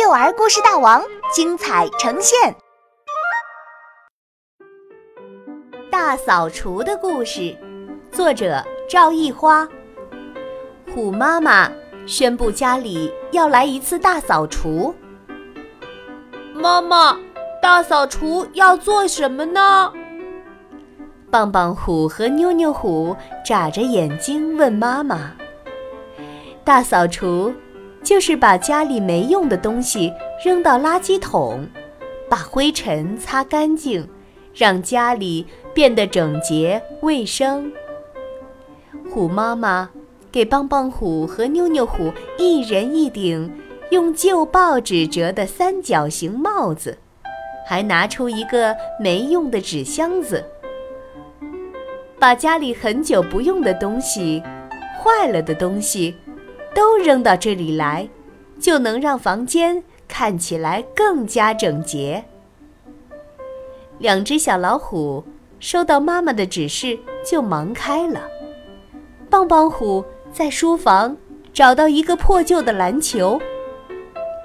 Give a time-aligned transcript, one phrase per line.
[0.00, 1.02] 幼儿故事大王
[1.34, 2.52] 精彩呈现，
[5.90, 7.40] 《大扫除的故事》，
[8.12, 9.68] 作者赵一花。
[10.94, 11.68] 虎妈妈
[12.06, 14.94] 宣布家里要来一次大扫除。
[16.54, 17.18] 妈妈，
[17.60, 19.92] 大扫除要做什么呢？
[21.28, 25.32] 棒棒虎和妞妞虎眨着眼睛问妈妈
[26.62, 27.52] ：“大扫除。”
[28.08, 30.10] 就是把家里没用的东西
[30.42, 31.68] 扔到垃圾桶，
[32.26, 34.08] 把灰尘擦干净，
[34.54, 37.70] 让家里变得整洁卫生。
[39.10, 39.90] 虎妈妈
[40.32, 43.52] 给棒棒虎和妞妞虎一人一顶
[43.90, 46.96] 用旧报纸折的三角形帽子，
[47.68, 50.42] 还拿出一个没用的纸箱子，
[52.18, 54.42] 把家里很久不用的东西、
[54.98, 56.16] 坏了的东西。
[56.74, 58.08] 都扔到这里来，
[58.60, 62.24] 就能让房间看起来更加整洁。
[63.98, 65.24] 两只小老虎
[65.58, 68.22] 收到妈妈的指示，就忙开了。
[69.28, 71.16] 棒棒虎在书房
[71.52, 73.40] 找到一个破旧的篮球，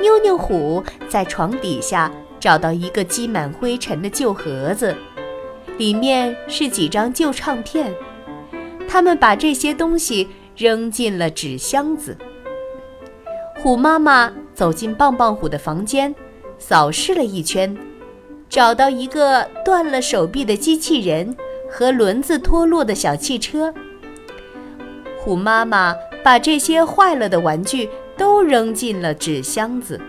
[0.00, 4.96] 妞妞虎在床底下找到一个积满灰尘的旧盒子，
[5.76, 7.94] 里面是几张旧唱片。
[8.88, 10.28] 他们把这些东西。
[10.56, 12.16] 扔进了纸箱子。
[13.62, 16.14] 虎妈妈走进棒棒虎的房间，
[16.58, 17.76] 扫视了一圈，
[18.48, 21.36] 找到一个断了手臂的机器人
[21.70, 23.72] 和轮子脱落的小汽车。
[25.18, 25.94] 虎妈妈
[26.24, 30.00] 把这些坏了的玩具都扔进了纸箱子。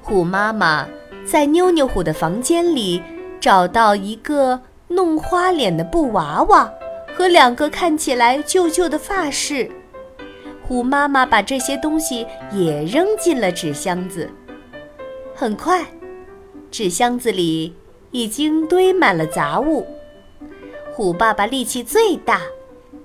[0.00, 0.86] 虎妈妈
[1.24, 3.02] 在妞妞虎的房间里
[3.40, 6.72] 找到一个弄花脸的布娃娃。
[7.14, 9.70] 和两个看起来旧旧的发饰，
[10.62, 14.28] 虎妈妈把这些东西也扔进了纸箱子。
[15.34, 15.84] 很快，
[16.70, 17.74] 纸箱子里
[18.10, 19.86] 已经堆满了杂物。
[20.92, 22.40] 虎爸爸力气最大，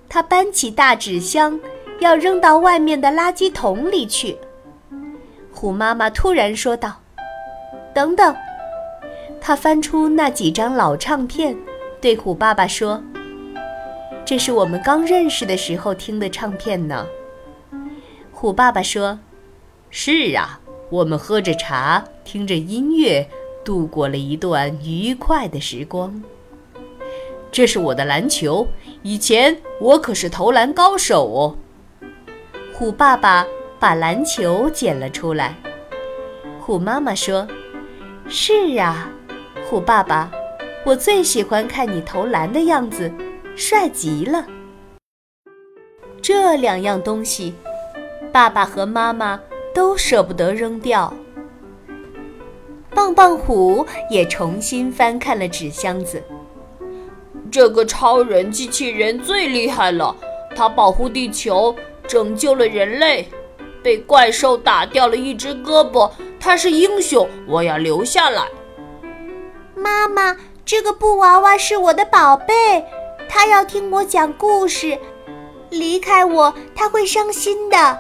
[0.08, 1.60] 他搬起大纸箱
[2.00, 4.38] 要扔到外面的垃圾桶里去。
[5.52, 6.94] 虎妈妈突然说道
[7.94, 8.36] ：“等等！”
[9.40, 11.56] 他翻出那几张老唱片，
[12.02, 13.02] 对虎爸爸说。
[14.26, 17.06] 这是我们刚认识的时候听的唱片呢。
[18.32, 19.20] 虎爸爸说
[19.92, 20.60] ：“是啊，
[20.90, 23.30] 我们喝着茶，听着音乐，
[23.64, 26.24] 度过了一段愉快的时光。”
[27.52, 28.68] 这是我的篮球，
[29.04, 31.56] 以前我可是投篮高手哦。
[32.74, 33.46] 虎爸爸
[33.80, 35.56] 把篮球捡了出来。
[36.60, 37.48] 虎妈妈说
[38.28, 39.08] ：“是啊，
[39.70, 40.32] 虎爸爸，
[40.84, 43.12] 我最喜欢看你投篮的样子。”
[43.56, 44.46] 帅极了！
[46.22, 47.56] 这两样东西，
[48.32, 49.40] 爸爸和妈妈
[49.74, 51.14] 都舍不得扔掉。
[52.94, 56.22] 棒棒虎也重新翻看了纸箱子。
[57.50, 60.14] 这个超人机器人最厉害了，
[60.54, 61.74] 它保护地球，
[62.06, 63.30] 拯救了人类，
[63.82, 68.48] 被怪兽打掉了一只胳膊，他是英雄，我要留下来。
[69.76, 72.84] 妈妈，这个布娃娃是我的宝贝。
[73.38, 74.98] 他要听我讲故事，
[75.70, 78.00] 离开我他会伤心的。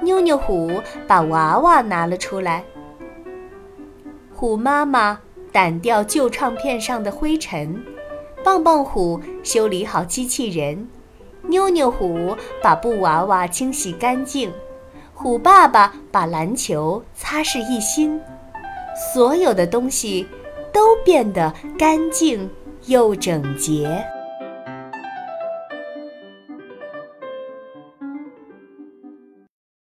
[0.00, 2.64] 妞妞虎把娃娃拿了出来。
[4.34, 5.20] 虎妈妈
[5.52, 7.84] 掸掉旧唱片上的灰尘，
[8.42, 10.88] 棒棒虎修理好机器人，
[11.42, 14.50] 妞妞虎把布娃娃清洗干净，
[15.12, 18.18] 虎爸爸把篮球擦拭一新，
[19.12, 20.26] 所有的东西
[20.72, 22.48] 都变得干净
[22.86, 24.02] 又整洁。